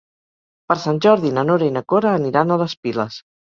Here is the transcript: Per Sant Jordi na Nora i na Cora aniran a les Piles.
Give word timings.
Per 0.73 0.77
Sant 0.83 1.03
Jordi 1.07 1.33
na 1.37 1.45
Nora 1.51 1.69
i 1.69 1.77
na 1.77 1.87
Cora 1.95 2.17
aniran 2.23 2.51
a 2.51 2.61
les 2.67 2.79
Piles. 2.85 3.25